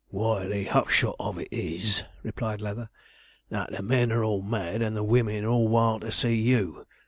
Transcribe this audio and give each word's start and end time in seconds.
'Why, 0.09 0.47
the 0.47 0.63
hupshot 0.65 1.15
of 1.19 1.37
it 1.37 1.49
is,' 1.51 2.01
replied 2.23 2.59
Leather, 2.59 2.89
'that 3.51 3.69
the 3.69 3.83
men 3.83 4.11
are 4.11 4.23
all 4.23 4.41
mad, 4.41 4.81
and 4.81 4.95
the 4.95 5.03
women 5.03 5.45
all 5.45 5.67
wild 5.67 6.01
to 6.01 6.11
see 6.11 6.37
you. 6.41 6.87